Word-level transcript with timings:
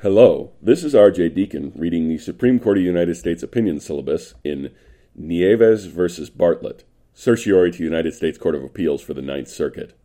Hello, 0.00 0.52
this 0.62 0.84
is 0.84 0.94
R.J. 0.94 1.30
Deacon 1.30 1.72
reading 1.74 2.08
the 2.08 2.18
Supreme 2.18 2.60
Court 2.60 2.78
of 2.78 2.82
the 2.82 2.86
United 2.86 3.16
States 3.16 3.42
opinion 3.42 3.80
syllabus 3.80 4.34
in 4.44 4.70
Nieves 5.16 5.86
v. 5.86 6.30
Bartlett, 6.36 6.84
certiorari 7.14 7.72
to 7.72 7.82
United 7.82 8.14
States 8.14 8.38
Court 8.38 8.54
of 8.54 8.62
Appeals 8.62 9.02
for 9.02 9.12
the 9.12 9.22
Ninth 9.22 9.48
Circuit. 9.48 9.98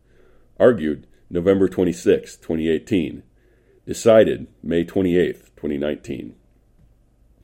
Argued 0.58 1.06
November 1.30 1.68
26, 1.68 2.34
2018. 2.38 3.22
Decided 3.86 4.48
May 4.64 4.82
28, 4.82 5.36
2019. 5.54 6.34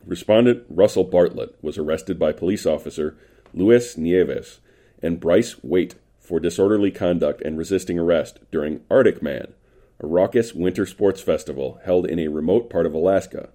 Respondent 0.04 0.64
Russell 0.68 1.04
Bartlett 1.04 1.56
was 1.62 1.78
arrested 1.78 2.18
by 2.18 2.32
police 2.32 2.66
officer 2.66 3.16
Luis 3.54 3.96
Nieves 3.96 4.58
and 5.00 5.20
Bryce 5.20 5.54
Weight 5.62 5.94
for 6.18 6.40
disorderly 6.40 6.90
conduct 6.90 7.42
and 7.42 7.56
resisting 7.56 7.96
arrest 7.96 8.40
during 8.50 8.80
Arctic 8.90 9.22
Man 9.22 9.54
a 10.00 10.06
raucous 10.06 10.54
winter 10.54 10.86
sports 10.86 11.20
festival 11.20 11.78
held 11.84 12.06
in 12.06 12.18
a 12.18 12.28
remote 12.28 12.70
part 12.70 12.86
of 12.86 12.94
Alaska. 12.94 13.50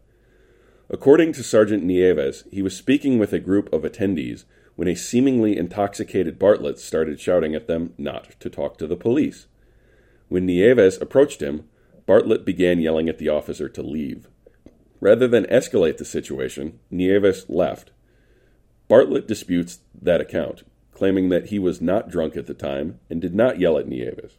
According 0.89 1.33
to 1.33 1.43
Sergeant 1.43 1.83
Nieves, 1.83 2.43
he 2.51 2.61
was 2.61 2.77
speaking 2.77 3.17
with 3.17 3.33
a 3.33 3.39
group 3.39 3.71
of 3.73 3.81
attendees 3.81 4.45
when 4.75 4.87
a 4.87 4.95
seemingly 4.95 5.57
intoxicated 5.57 6.37
Bartlett 6.37 6.77
started 6.77 7.19
shouting 7.19 7.55
at 7.55 7.67
them 7.67 7.93
not 7.97 8.39
to 8.39 8.49
talk 8.49 8.77
to 8.77 8.85
the 8.85 8.95
police. 8.95 9.47
When 10.29 10.45
Nieves 10.45 11.01
approached 11.01 11.41
him, 11.41 11.67
Bartlett 12.05 12.45
began 12.45 12.79
yelling 12.79 13.09
at 13.09 13.17
the 13.17 13.29
officer 13.29 13.67
to 13.69 13.81
leave. 13.81 14.27
Rather 14.99 15.27
than 15.27 15.45
escalate 15.45 15.97
the 15.97 16.05
situation, 16.05 16.79
Nieves 16.91 17.45
left. 17.49 17.91
Bartlett 18.87 19.27
disputes 19.27 19.79
that 19.99 20.21
account, 20.21 20.63
claiming 20.93 21.29
that 21.29 21.47
he 21.47 21.57
was 21.57 21.81
not 21.81 22.09
drunk 22.09 22.37
at 22.37 22.45
the 22.45 22.53
time 22.53 22.99
and 23.09 23.19
did 23.19 23.33
not 23.33 23.59
yell 23.59 23.79
at 23.79 23.87
Nieves. 23.87 24.37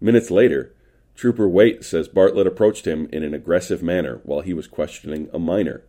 Minutes 0.00 0.30
later, 0.30 0.74
Trooper 1.14 1.48
Weight 1.48 1.84
says 1.84 2.08
Bartlett 2.08 2.46
approached 2.46 2.86
him 2.86 3.08
in 3.12 3.22
an 3.22 3.34
aggressive 3.34 3.82
manner 3.82 4.20
while 4.24 4.40
he 4.40 4.54
was 4.54 4.66
questioning 4.66 5.28
a 5.32 5.38
minor, 5.38 5.82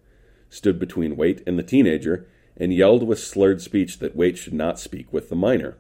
stood 0.50 0.80
between 0.80 1.16
Weight 1.16 1.42
and 1.48 1.58
the 1.58 1.64
teenager, 1.64 2.28
and 2.58 2.74
yelled 2.74 3.04
with 3.04 3.20
slurred 3.20 3.62
speech 3.62 4.00
that 4.00 4.16
Weight 4.16 4.38
should 4.38 4.54
not 4.54 4.80
speak 4.80 5.12
with 5.12 5.30
the 5.30 5.36
minor. 5.36 5.78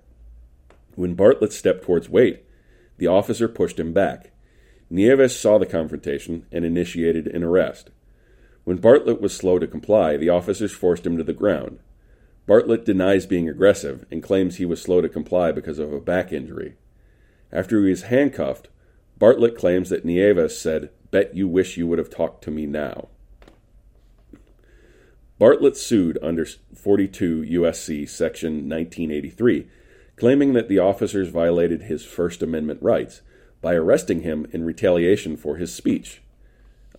When 0.96 1.14
Bartlett 1.14 1.54
stepped 1.54 1.84
towards 1.84 2.10
Weight, 2.10 2.44
the 2.98 3.08
officer 3.08 3.48
pushed 3.48 3.80
him 3.80 3.94
back. 3.94 4.32
Nieves 4.90 5.36
saw 5.36 5.58
the 5.58 5.66
confrontation 5.66 6.46
and 6.52 6.66
initiated 6.66 7.28
an 7.28 7.44
arrest. 7.44 7.90
When 8.64 8.78
Bartlett 8.78 9.22
was 9.22 9.36
slow 9.36 9.60
to 9.60 9.68
comply, 9.68 10.18
the 10.18 10.30
officers 10.30 10.72
forced 10.72 11.06
him 11.06 11.18
to 11.18 11.24
the 11.24 11.34
ground. 11.34 11.80
Bartlett 12.46 12.86
denies 12.86 13.26
being 13.26 13.50
aggressive 13.50 14.06
and 14.12 14.22
claims 14.22 14.56
he 14.56 14.66
was 14.66 14.82
slow 14.82 15.02
to 15.02 15.10
comply 15.10 15.52
because 15.52 15.80
of 15.80 15.94
a 15.94 16.00
back 16.00 16.32
injury. 16.32 16.76
After 17.52 17.82
he 17.84 17.90
was 17.90 18.04
handcuffed, 18.04 18.70
Bartlett 19.24 19.56
claims 19.56 19.90
that 19.90 20.04
Nieves 20.04 20.58
said, 20.58 20.90
Bet 21.10 21.34
you 21.34 21.48
wish 21.48 21.78
you 21.78 21.88
would 21.88 21.98
have 21.98 22.10
talked 22.10 22.44
to 22.44 22.52
me 22.52 22.66
now. 22.66 23.08
Bartlett 25.40 25.78
sued 25.78 26.18
under 26.22 26.46
42 26.46 27.44
U.S.C. 27.44 28.06
Section 28.06 28.68
1983, 28.68 29.70
claiming 30.18 30.52
that 30.52 30.68
the 30.68 30.80
officers 30.80 31.30
violated 31.30 31.84
his 31.84 32.04
First 32.04 32.44
Amendment 32.44 32.82
rights 32.84 33.22
by 33.62 33.76
arresting 33.76 34.24
him 34.24 34.46
in 34.52 34.66
retaliation 34.66 35.38
for 35.38 35.56
his 35.56 35.74
speech, 35.74 36.22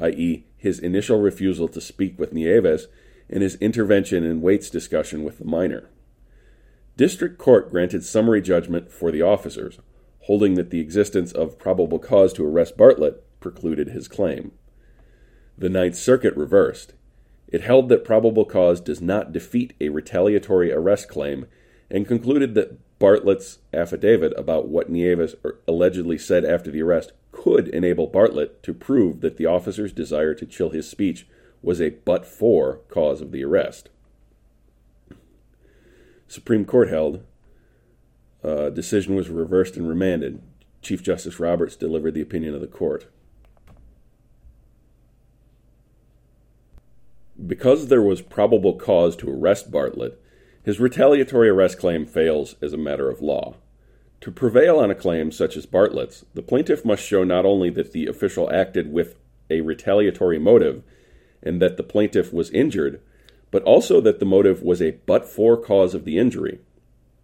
i.e., 0.01 0.47
his 0.57 0.79
initial 0.79 1.21
refusal 1.21 1.69
to 1.69 1.79
speak 1.79 2.19
with 2.19 2.33
Nieves 2.33 2.87
and 3.29 3.43
his 3.43 3.57
intervention 3.57 4.25
in 4.25 4.41
Weight's 4.41 4.71
discussion 4.71 5.25
with 5.25 5.37
the 5.37 5.45
minor. 5.45 5.91
District 6.97 7.37
Court 7.37 7.71
granted 7.71 8.03
summary 8.03 8.41
judgment 8.41 8.91
for 8.91 9.13
the 9.13 9.21
officers, 9.21 9.79
holding 10.25 10.55
that 10.55 10.71
the 10.71 10.81
existence 10.81 11.33
of 11.33 11.59
probable 11.59 11.99
cause 11.99 12.33
to 12.33 12.47
arrest 12.47 12.77
Bartlett 12.77 13.23
precluded 13.41 13.89
his 13.89 14.09
claim. 14.09 14.53
The 15.59 15.69
Ninth 15.69 15.97
Circuit 15.97 16.35
reversed. 16.35 16.95
It 17.49 17.61
held 17.61 17.89
that 17.89 18.05
probable 18.05 18.47
cause 18.47 18.81
does 18.81 19.01
not 19.01 19.33
defeat 19.33 19.75
a 19.81 19.91
retaliatory 19.91 20.73
arrest 20.73 21.09
claim 21.09 21.47
and 21.91 22.09
concluded 22.09 22.55
that 22.55 22.79
Bartlett's 22.99 23.59
affidavit 23.73 24.33
about 24.39 24.69
what 24.69 24.89
Nieves 24.89 25.35
allegedly 25.69 26.17
said 26.17 26.45
after 26.45 26.71
the 26.71 26.83
arrest 26.83 27.13
could 27.31 27.69
enable 27.69 28.07
Bartlett 28.07 28.63
to 28.63 28.73
prove 28.73 29.21
that 29.21 29.37
the 29.37 29.47
officer's 29.47 29.93
desire 29.93 30.35
to 30.35 30.47
chill 30.47 30.71
his 30.71 30.89
speech 30.89 31.27
was 31.61 31.83
a 31.83 31.91
but 31.91 32.25
for 32.25 32.81
cause 32.89 33.21
of 33.21 33.31
the 33.31 33.45
arrest. 33.45 33.91
Supreme 36.29 36.65
Court 36.65 36.89
held 36.89 37.23
uh, 38.45 38.71
decision 38.71 39.15
was 39.15 39.31
reversed 39.31 39.77
and 39.77 39.89
remanded. 39.89 40.43
Chief 40.83 41.03
Justice 41.03 41.41
Roberts 41.41 41.77
delivered 41.77 42.15
the 42.15 42.21
opinion 42.21 42.55
of 42.55 42.61
the 42.61 42.67
court. 42.67 43.07
Because 47.45 47.89
there 47.89 48.03
was 48.03 48.21
probable 48.21 48.75
cause 48.75 49.17
to 49.17 49.31
arrest 49.31 49.71
Bartlett, 49.71 50.21
his 50.63 50.79
retaliatory 50.79 51.49
arrest 51.49 51.79
claim 51.79 52.07
fails 52.07 52.55
as 52.63 52.73
a 52.73 52.79
matter 52.79 53.11
of 53.11 53.21
law. 53.21 53.57
To 54.21 54.31
prevail 54.31 54.79
on 54.79 54.91
a 54.91 54.95
claim 54.95 55.33
such 55.33 55.57
as 55.57 55.67
Bartlett's, 55.67 56.25
the 56.33 56.43
plaintiff 56.43 56.85
must 56.85 57.05
show 57.05 57.25
not 57.25 57.45
only 57.45 57.71
that 57.71 57.93
the 57.93 58.07
official 58.07 58.51
acted 58.53 58.93
with 58.93 59.17
a 59.51 59.61
retaliatory 59.61 60.39
motive 60.39 60.83
and 61.43 61.61
that 61.61 61.77
the 61.77 61.83
plaintiff 61.83 62.33
was 62.33 62.51
injured, 62.51 63.01
but 63.51 63.63
also 63.65 64.01
that 64.01 64.21
the 64.21 64.27
motive 64.27 64.63
was 64.63 64.81
a 64.81 64.93
but 65.05 65.29
for 65.29 65.57
cause 65.57 65.95
of 65.95 66.05
the 66.05 66.19
injury. 66.19 66.59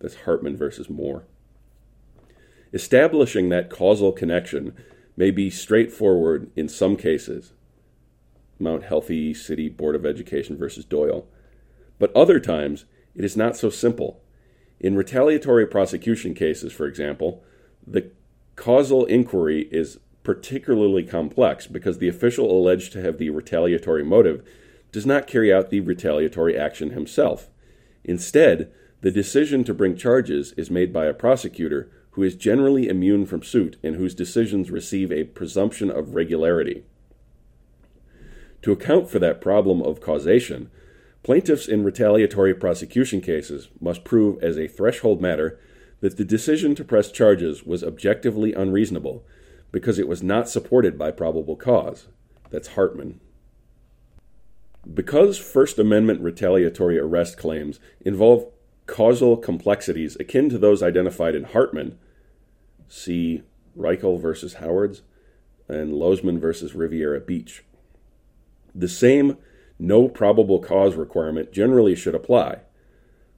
That's 0.01 0.23
Hartman 0.23 0.57
versus 0.57 0.89
Moore. 0.89 1.25
Establishing 2.73 3.49
that 3.49 3.71
causal 3.71 4.13
connection 4.13 4.75
may 5.17 5.31
be 5.31 5.51
straightforward 5.51 6.51
in 6.57 6.69
some 6.69 6.97
cases. 6.97 7.53
Mount 8.59 8.85
Healthy 8.85 9.35
City 9.35 9.69
Board 9.69 9.95
of 9.95 10.07
Education 10.07 10.57
versus 10.57 10.85
Doyle. 10.85 11.27
But 11.99 12.15
other 12.15 12.39
times, 12.39 12.85
it 13.15 13.25
is 13.25 13.37
not 13.37 13.57
so 13.57 13.71
simple. 13.71 14.23
In 14.79 14.97
retaliatory 14.97 15.67
prosecution 15.67 16.35
cases, 16.35 16.73
for 16.73 16.87
example, 16.87 17.43
the 17.87 18.11
causal 18.57 19.05
inquiry 19.07 19.69
is 19.71 19.99
particularly 20.23 21.03
complex 21.03 21.67
because 21.67 21.99
the 21.99 22.09
official 22.09 22.51
alleged 22.51 22.93
to 22.93 23.03
have 23.03 23.19
the 23.19 23.31
retaliatory 23.31 24.05
motive 24.05 24.47
does 24.93 25.07
not 25.07 25.27
carry 25.27 25.53
out 25.53 25.71
the 25.71 25.81
retaliatory 25.81 26.59
action 26.59 26.91
himself. 26.91 27.49
Instead, 28.05 28.73
the 29.03 29.11
decision 29.11 29.65
to 29.65 29.75
bring 29.75 29.97
charges 29.97 30.53
is 30.53 30.71
made 30.71 30.93
by 30.93 31.07
a 31.07 31.15
prosecutor 31.15 31.91
who 32.13 32.23
is 32.23 32.35
generally 32.35 32.89
immune 32.89 33.25
from 33.25 33.43
suit 33.43 33.77
and 33.83 33.97
whose 33.97 34.15
decisions 34.15 34.71
receive 34.71 35.11
a 35.11 35.25
presumption 35.25 35.91
of 35.91 36.15
regularity. 36.15 36.85
To 38.63 38.73
account 38.73 39.09
for 39.09 39.19
that 39.19 39.41
problem 39.41 39.81
of 39.81 40.01
causation, 40.01 40.71
plaintiffs 41.23 41.67
in 41.67 41.85
retaliatory 41.85 42.55
prosecution 42.55 43.21
cases 43.21 43.69
must 43.81 44.05
prove 44.05 44.43
as 44.43 44.59
a 44.59 44.69
threshold 44.69 45.23
matter 45.23 45.59
that 46.01 46.17
the 46.17 46.25
decision 46.25 46.75
to 46.75 46.85
press 46.85 47.11
charges 47.11 47.65
was 47.65 47.85
objectively 47.85 48.53
unreasonable 48.53 49.25
because 49.73 49.99
it 49.99 50.09
was 50.09 50.23
not 50.23 50.49
supported 50.49 50.99
by 50.99 51.11
probable 51.11 51.57
cause. 51.57 52.09
That's 52.51 52.69
Hartman. 52.69 53.21
Because 54.93 55.39
First 55.39 55.79
Amendment 55.79 56.21
retaliatory 56.21 56.99
arrest 56.99 57.39
claims 57.39 57.79
involve 58.01 58.47
causal 58.91 59.37
complexities 59.37 60.17
akin 60.17 60.49
to 60.49 60.59
those 60.59 60.83
identified 60.83 61.37
in 61.37 61.45
Hartman, 61.45 61.97
see 62.89 63.43
Reichle 63.79 64.21
versus 64.21 64.55
Howards 64.55 65.03
and 65.69 65.93
Lozman 65.93 66.41
versus 66.41 66.75
Riviera 66.75 67.21
Beach. 67.21 67.63
The 68.75 68.89
same 68.89 69.37
no 69.79 70.09
probable 70.09 70.59
cause 70.59 70.97
requirement 70.97 71.53
generally 71.53 71.95
should 71.95 72.17
apply. 72.17 72.63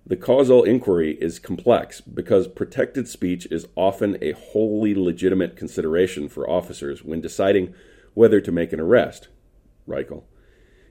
The 0.07 0.17
causal 0.17 0.65
inquiry 0.65 1.19
is 1.21 1.39
complex 1.39 2.01
because 2.01 2.49
protected 2.49 3.07
speech 3.07 3.47
is 3.51 3.69
often 3.77 4.17
a 4.23 4.33
wholly 4.33 4.95
legitimate 4.95 5.55
consideration 5.55 6.31
for 6.31 6.49
officers 6.49 7.05
when 7.05 7.21
deciding 7.21 7.75
whether 8.15 8.41
to 8.41 8.51
make 8.51 8.73
an 8.73 8.81
arrest. 8.81 9.29
Reichle. 9.87 10.25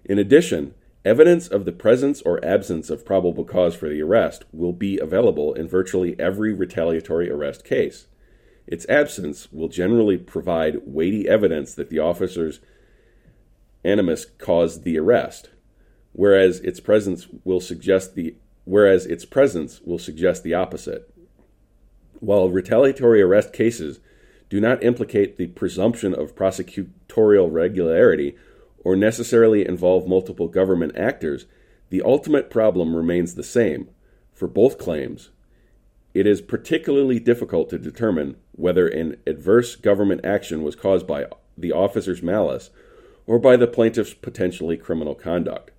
In 0.06 0.20
addition, 0.20 0.76
Evidence 1.04 1.48
of 1.48 1.66
the 1.66 1.72
presence 1.72 2.22
or 2.22 2.44
absence 2.46 2.92
of 2.92 3.06
probable 3.06 3.44
cause 3.44 3.74
for 3.74 3.90
the 3.90 4.02
arrest 4.02 4.46
will 4.52 4.74
be 4.74 5.00
available 5.00 5.54
in 5.54 5.68
virtually 5.68 6.16
every 6.20 6.54
retaliatory 6.54 7.30
arrest 7.30 7.64
case. 7.64 8.06
Its 8.68 8.88
absence 8.88 9.52
will 9.52 9.68
generally 9.68 10.18
provide 10.18 10.86
weighty 10.86 11.28
evidence 11.28 11.74
that 11.74 11.90
the 11.90 11.98
officer's 11.98 12.60
animus 13.84 14.26
caused 14.26 14.84
the 14.84 15.00
arrest, 15.00 15.50
whereas 16.14 16.60
its 16.60 16.80
presence 16.80 17.28
will 17.44 17.60
suggest 17.60 18.14
the 18.14 18.36
whereas 18.64 19.08
its 19.08 19.26
presence 19.26 19.82
will 19.82 19.98
suggest 19.98 20.44
the 20.44 20.54
opposite. 20.54 21.12
While 22.20 22.52
retaliatory 22.52 23.24
arrest 23.24 23.54
cases 23.54 24.00
do 24.50 24.62
not 24.62 24.84
implicate 24.84 25.38
the 25.38 25.48
presumption 25.48 26.14
of 26.14 26.36
prosecutorial 26.36 27.52
regularity 27.52 28.36
or 28.84 28.96
necessarily 28.96 29.66
involve 29.66 30.08
multiple 30.08 30.48
government 30.48 30.96
actors, 30.98 31.46
the 31.90 32.02
ultimate 32.02 32.50
problem 32.50 32.96
remains 32.96 33.36
the 33.36 33.44
same 33.44 33.90
for 34.34 34.48
both 34.48 34.78
claims. 34.78 35.30
It 36.14 36.28
is 36.28 36.42
particularly 36.42 37.20
difficult 37.20 37.70
to 37.70 37.78
determine 37.78 38.38
whether 38.52 38.88
an 38.88 39.18
adverse 39.26 39.76
government 39.76 40.26
action 40.26 40.64
was 40.64 40.76
caused 40.76 41.08
by 41.08 41.26
the 41.58 41.72
officer's 41.72 42.22
malice 42.22 42.70
or 43.28 43.40
by 43.40 43.56
the 43.56 43.68
plaintiff's 43.68 44.14
potentially 44.14 44.78
criminal 44.78 45.16
conduct. 45.16 45.72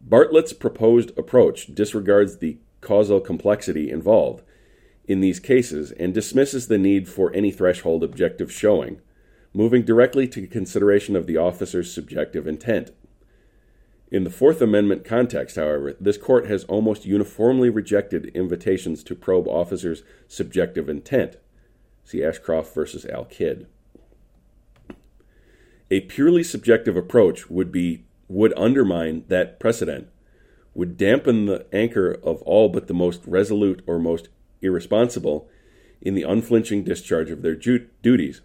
Bartlett's 0.00 0.52
proposed 0.52 1.16
approach 1.18 1.74
disregards 1.74 2.38
the 2.38 2.58
causal 2.80 3.20
complexity 3.20 3.90
involved 3.90 4.42
in 5.06 5.20
these 5.20 5.40
cases 5.40 5.90
and 5.92 6.14
dismisses 6.14 6.68
the 6.68 6.78
need 6.78 7.08
for 7.08 7.32
any 7.34 7.50
threshold 7.50 8.02
objective 8.02 8.52
showing, 8.52 9.00
moving 9.52 9.82
directly 9.82 10.28
to 10.28 10.46
consideration 10.46 11.16
of 11.16 11.26
the 11.26 11.36
officer's 11.36 11.92
subjective 11.92 12.46
intent. 12.46 12.90
In 14.10 14.24
the 14.24 14.30
Fourth 14.30 14.60
Amendment 14.60 15.04
context, 15.04 15.56
however, 15.56 15.96
this 16.00 16.18
court 16.18 16.46
has 16.46 16.64
almost 16.64 17.06
uniformly 17.06 17.70
rejected 17.70 18.26
invitations 18.34 19.04
to 19.04 19.14
probe 19.14 19.46
officers' 19.46 20.02
subjective 20.26 20.88
intent. 20.88 21.36
See 22.04 22.24
Ashcroft 22.24 22.74
versus 22.74 23.06
Al 23.06 23.24
Kidd. 23.24 23.66
A 25.92 26.00
purely 26.00 26.42
subjective 26.42 26.96
approach 26.96 27.50
would 27.50 27.70
be 27.72 28.04
would 28.28 28.56
undermine 28.56 29.24
that 29.26 29.58
precedent, 29.58 30.08
would 30.72 30.96
dampen 30.96 31.46
the 31.46 31.66
anchor 31.72 32.12
of 32.22 32.40
all 32.42 32.68
but 32.68 32.86
the 32.86 32.94
most 32.94 33.20
resolute 33.26 33.82
or 33.86 33.98
most 33.98 34.28
irresponsible 34.62 35.48
in 36.00 36.14
the 36.14 36.22
unflinching 36.22 36.84
discharge 36.84 37.30
of 37.30 37.42
their 37.42 37.56
duties. 37.56 38.40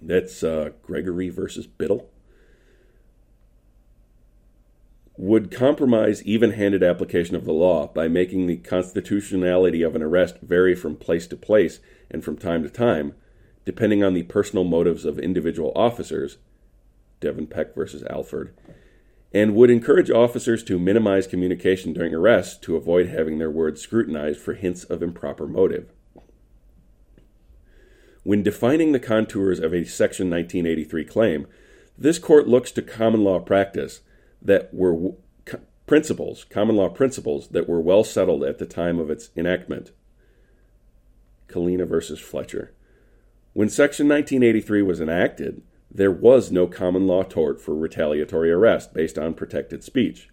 That's 0.00 0.42
uh, 0.42 0.70
Gregory 0.82 1.28
versus 1.28 1.66
Biddle 1.66 2.10
would 5.22 5.50
compromise 5.50 6.22
even 6.24 6.52
handed 6.52 6.82
application 6.82 7.36
of 7.36 7.44
the 7.44 7.52
law 7.52 7.86
by 7.88 8.08
making 8.08 8.46
the 8.46 8.56
constitutionality 8.56 9.82
of 9.82 9.94
an 9.94 10.02
arrest 10.02 10.38
vary 10.40 10.74
from 10.74 10.96
place 10.96 11.26
to 11.26 11.36
place 11.36 11.78
and 12.10 12.24
from 12.24 12.38
time 12.38 12.62
to 12.62 12.70
time, 12.70 13.14
depending 13.66 14.02
on 14.02 14.14
the 14.14 14.22
personal 14.22 14.64
motives 14.64 15.04
of 15.04 15.18
individual 15.18 15.72
officers, 15.76 16.38
Devenpeck 17.20 17.74
versus 17.74 18.02
Alford, 18.04 18.54
and 19.30 19.54
would 19.54 19.68
encourage 19.68 20.10
officers 20.10 20.64
to 20.64 20.78
minimize 20.78 21.26
communication 21.26 21.92
during 21.92 22.14
arrests 22.14 22.56
to 22.56 22.76
avoid 22.76 23.08
having 23.08 23.36
their 23.36 23.50
words 23.50 23.82
scrutinized 23.82 24.40
for 24.40 24.54
hints 24.54 24.84
of 24.84 25.02
improper 25.02 25.46
motive. 25.46 25.92
When 28.22 28.42
defining 28.42 28.92
the 28.92 29.00
contours 29.00 29.60
of 29.60 29.72
a 29.72 29.84
Section 29.84 30.28
1983 30.30 31.04
claim, 31.04 31.46
this 31.96 32.18
court 32.18 32.46
looks 32.46 32.70
to 32.72 32.82
common 32.82 33.24
law 33.24 33.38
practice 33.38 34.00
that 34.42 34.72
were 34.74 35.12
principles, 35.86 36.44
common 36.44 36.76
law 36.76 36.88
principles 36.88 37.48
that 37.48 37.68
were 37.68 37.80
well 37.80 38.04
settled 38.04 38.44
at 38.44 38.58
the 38.58 38.66
time 38.66 38.98
of 38.98 39.10
its 39.10 39.30
enactment. 39.36 39.90
Kalina 41.48 41.86
versus 41.86 42.20
Fletcher. 42.20 42.72
When 43.54 43.68
Section 43.68 44.06
1983 44.08 44.82
was 44.82 45.00
enacted, 45.00 45.62
there 45.90 46.12
was 46.12 46.52
no 46.52 46.68
common 46.68 47.06
law 47.06 47.24
tort 47.24 47.60
for 47.60 47.74
retaliatory 47.74 48.52
arrest 48.52 48.94
based 48.94 49.18
on 49.18 49.34
protected 49.34 49.82
speech. 49.82 50.28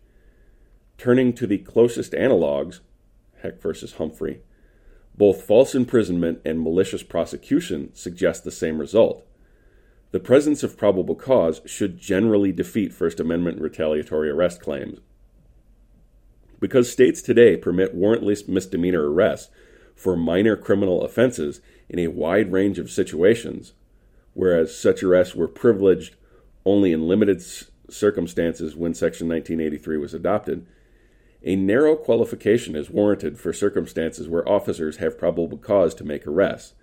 Turning 0.97 1.33
to 1.33 1.47
the 1.47 1.57
closest 1.57 2.11
analogs, 2.11 2.81
Heck 3.41 3.59
versus 3.59 3.93
Humphrey, 3.93 4.41
both 5.17 5.41
false 5.41 5.73
imprisonment 5.73 6.41
and 6.45 6.61
malicious 6.61 7.03
prosecution 7.03 7.89
suggest 7.93 8.43
the 8.43 8.51
same 8.51 8.77
result. 8.77 9.25
The 10.11 10.19
presence 10.19 10.63
of 10.63 10.77
probable 10.77 11.15
cause 11.15 11.61
should 11.65 11.99
generally 11.99 12.51
defeat 12.51 12.93
First 12.93 13.19
Amendment 13.19 13.59
retaliatory 13.59 14.29
arrest 14.29 14.61
claims. 14.61 14.99
Because 16.59 16.91
states 16.91 17.21
today 17.21 17.57
permit 17.57 17.95
warrantless 17.95 18.47
misdemeanor 18.47 19.11
arrests 19.11 19.49
for 19.95 20.15
minor 20.15 20.55
criminal 20.55 21.03
offenses 21.03 21.61
in 21.89 21.99
a 21.99 22.07
wide 22.07 22.51
range 22.51 22.79
of 22.79 22.91
situations, 22.91 23.73
whereas 24.33 24.77
such 24.77 25.03
arrests 25.03 25.35
were 25.35 25.47
privileged 25.47 26.15
only 26.65 26.91
in 26.91 27.07
limited 27.07 27.43
circumstances 27.89 28.75
when 28.75 28.93
Section 28.93 29.27
1983 29.27 29.97
was 29.97 30.13
adopted, 30.13 30.65
a 31.47 31.55
narrow 31.55 31.95
qualification 31.95 32.75
is 32.75 32.89
warranted 32.89 33.39
for 33.39 33.53
circumstances 33.53 34.27
where 34.27 34.47
officers 34.47 34.97
have 34.97 35.17
probable 35.17 35.57
cause 35.57 35.95
to 35.95 36.03
make 36.03 36.27
arrests. 36.27 36.73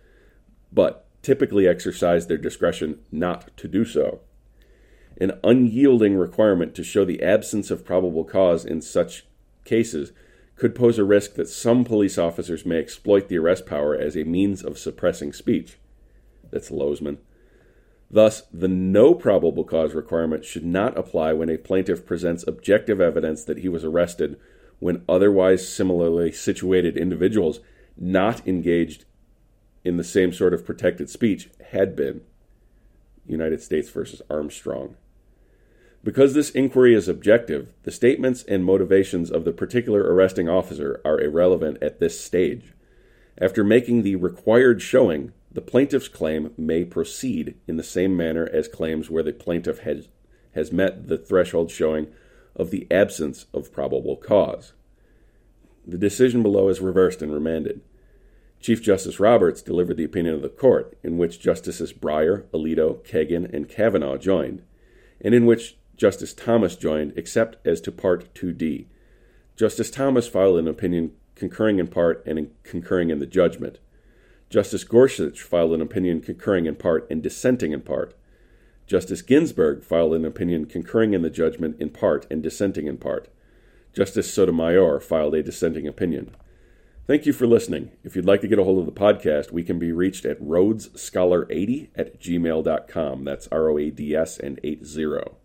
But 0.72 1.06
typically 1.20 1.68
exercise 1.68 2.26
their 2.26 2.38
discretion 2.38 3.00
not 3.12 3.54
to 3.58 3.68
do 3.68 3.84
so. 3.84 4.20
An 5.20 5.38
unyielding 5.44 6.16
requirement 6.16 6.74
to 6.76 6.82
show 6.82 7.04
the 7.04 7.22
absence 7.22 7.70
of 7.70 7.84
probable 7.84 8.24
cause 8.24 8.64
in 8.64 8.80
such 8.80 9.26
cases 9.66 10.12
could 10.56 10.74
pose 10.74 10.98
a 10.98 11.04
risk 11.04 11.34
that 11.34 11.48
some 11.48 11.84
police 11.84 12.16
officers 12.16 12.64
may 12.64 12.78
exploit 12.78 13.28
the 13.28 13.36
arrest 13.36 13.66
power 13.66 13.94
as 13.94 14.16
a 14.16 14.24
means 14.24 14.64
of 14.64 14.78
suppressing 14.78 15.34
speech. 15.34 15.76
That's 16.50 16.70
Lozman. 16.70 17.18
Thus, 18.10 18.44
the 18.52 18.68
no 18.68 19.14
probable 19.14 19.64
cause 19.64 19.92
requirement 19.92 20.44
should 20.44 20.64
not 20.64 20.96
apply 20.96 21.34
when 21.34 21.50
a 21.50 21.58
plaintiff 21.58 22.06
presents 22.06 22.46
objective 22.46 23.00
evidence 23.00 23.44
that 23.44 23.58
he 23.58 23.68
was 23.68 23.84
arrested 23.84 24.38
when 24.84 25.02
otherwise 25.08 25.66
similarly 25.66 26.30
situated 26.30 26.94
individuals 26.94 27.60
not 27.96 28.46
engaged 28.46 29.06
in 29.82 29.96
the 29.96 30.04
same 30.04 30.30
sort 30.30 30.52
of 30.52 30.66
protected 30.66 31.08
speech 31.08 31.48
had 31.70 31.96
been 31.96 32.20
United 33.26 33.62
States 33.62 33.88
versus 33.88 34.20
Armstrong. 34.28 34.94
Because 36.02 36.34
this 36.34 36.50
inquiry 36.50 36.94
is 36.94 37.08
objective, 37.08 37.72
the 37.84 37.90
statements 37.90 38.42
and 38.42 38.62
motivations 38.62 39.30
of 39.30 39.46
the 39.46 39.52
particular 39.52 40.02
arresting 40.02 40.50
officer 40.50 41.00
are 41.02 41.18
irrelevant 41.18 41.82
at 41.82 41.98
this 41.98 42.20
stage. 42.20 42.74
After 43.38 43.64
making 43.64 44.02
the 44.02 44.16
required 44.16 44.82
showing, 44.82 45.32
the 45.50 45.62
plaintiff's 45.62 46.08
claim 46.08 46.52
may 46.58 46.84
proceed 46.84 47.54
in 47.66 47.78
the 47.78 47.82
same 47.82 48.14
manner 48.18 48.50
as 48.52 48.68
claims 48.68 49.08
where 49.08 49.22
the 49.22 49.32
plaintiff 49.32 49.78
has, 49.78 50.08
has 50.52 50.72
met 50.72 51.08
the 51.08 51.16
threshold 51.16 51.70
showing 51.70 52.08
of 52.56 52.70
the 52.70 52.86
absence 52.90 53.46
of 53.52 53.72
probable 53.72 54.16
cause. 54.16 54.72
The 55.86 55.98
decision 55.98 56.42
below 56.42 56.68
is 56.68 56.80
reversed 56.80 57.20
and 57.22 57.32
remanded. 57.32 57.80
Chief 58.60 58.82
Justice 58.82 59.20
Roberts 59.20 59.60
delivered 59.60 59.98
the 59.98 60.04
opinion 60.04 60.34
of 60.34 60.42
the 60.42 60.48
court, 60.48 60.96
in 61.02 61.18
which 61.18 61.40
Justices 61.40 61.92
Breyer, 61.92 62.44
Alito, 62.54 63.04
Kagan, 63.04 63.52
and 63.52 63.68
Kavanaugh 63.68 64.16
joined, 64.16 64.62
and 65.20 65.34
in 65.34 65.44
which 65.44 65.76
Justice 65.96 66.32
Thomas 66.32 66.74
joined, 66.74 67.12
except 67.16 67.64
as 67.66 67.80
to 67.82 67.92
Part 67.92 68.34
2D. 68.34 68.86
Justice 69.56 69.90
Thomas 69.90 70.26
filed 70.26 70.58
an 70.58 70.66
opinion 70.66 71.12
concurring 71.34 71.78
in 71.78 71.88
part 71.88 72.24
and 72.26 72.38
in 72.38 72.50
concurring 72.62 73.10
in 73.10 73.18
the 73.18 73.26
judgment. 73.26 73.78
Justice 74.48 74.84
Gorsuch 74.84 75.42
filed 75.42 75.72
an 75.72 75.80
opinion 75.80 76.20
concurring 76.20 76.66
in 76.66 76.76
part 76.76 77.06
and 77.10 77.22
dissenting 77.22 77.72
in 77.72 77.82
part. 77.82 78.14
Justice 78.86 79.22
Ginsburg 79.22 79.82
filed 79.82 80.14
an 80.14 80.24
opinion 80.24 80.66
concurring 80.66 81.14
in 81.14 81.22
the 81.22 81.30
judgment 81.30 81.80
in 81.80 81.90
part 81.90 82.26
and 82.30 82.42
dissenting 82.42 82.86
in 82.86 82.98
part. 82.98 83.28
Justice 83.94 84.32
Sotomayor 84.32 85.00
filed 85.00 85.34
a 85.34 85.42
dissenting 85.42 85.86
opinion. 85.86 86.34
Thank 87.06 87.26
you 87.26 87.32
for 87.32 87.46
listening. 87.46 87.92
If 88.02 88.16
you'd 88.16 88.24
like 88.24 88.40
to 88.40 88.48
get 88.48 88.58
a 88.58 88.64
hold 88.64 88.78
of 88.80 88.86
the 88.86 89.00
podcast, 89.00 89.52
we 89.52 89.62
can 89.62 89.78
be 89.78 89.92
reached 89.92 90.24
at 90.24 90.40
rhodesscholar80 90.40 91.88
at 91.94 92.20
gmail.com. 92.20 93.24
That's 93.24 93.48
R 93.48 93.68
O 93.68 93.78
A 93.78 93.90
D 93.90 94.16
S 94.16 94.38
and 94.38 94.58
80. 94.64 95.36